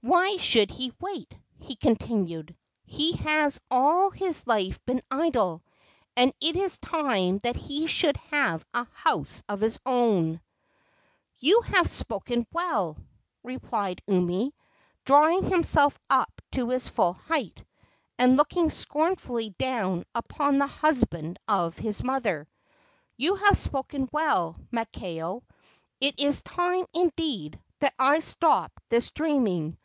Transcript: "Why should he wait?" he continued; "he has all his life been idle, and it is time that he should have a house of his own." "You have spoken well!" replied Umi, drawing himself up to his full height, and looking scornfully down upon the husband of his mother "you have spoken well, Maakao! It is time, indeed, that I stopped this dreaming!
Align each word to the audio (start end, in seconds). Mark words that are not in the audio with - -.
"Why 0.00 0.36
should 0.38 0.70
he 0.70 0.94
wait?" 1.00 1.36
he 1.60 1.74
continued; 1.76 2.56
"he 2.86 3.12
has 3.16 3.60
all 3.70 4.10
his 4.10 4.46
life 4.46 4.78
been 4.86 5.02
idle, 5.10 5.62
and 6.16 6.32
it 6.40 6.56
is 6.56 6.78
time 6.78 7.40
that 7.40 7.56
he 7.56 7.86
should 7.88 8.16
have 8.30 8.64
a 8.72 8.84
house 8.94 9.42
of 9.50 9.60
his 9.60 9.78
own." 9.84 10.40
"You 11.40 11.60
have 11.62 11.90
spoken 11.90 12.46
well!" 12.52 12.96
replied 13.42 14.00
Umi, 14.06 14.54
drawing 15.04 15.42
himself 15.44 15.98
up 16.08 16.30
to 16.52 16.70
his 16.70 16.88
full 16.88 17.12
height, 17.14 17.62
and 18.18 18.36
looking 18.36 18.70
scornfully 18.70 19.50
down 19.58 20.04
upon 20.14 20.56
the 20.56 20.68
husband 20.68 21.38
of 21.48 21.76
his 21.76 22.02
mother 22.04 22.48
"you 23.18 23.34
have 23.34 23.58
spoken 23.58 24.08
well, 24.12 24.58
Maakao! 24.70 25.42
It 26.00 26.18
is 26.20 26.40
time, 26.42 26.86
indeed, 26.94 27.60
that 27.80 27.94
I 27.98 28.20
stopped 28.20 28.80
this 28.90 29.10
dreaming! 29.10 29.76